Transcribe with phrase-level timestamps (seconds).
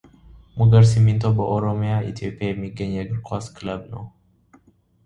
[0.57, 4.03] ሙገር ሲሚንቶ በኦሮሚያ ኢትዮጵያ የሚገኝ የእግር ኳስ ክለብ ነው።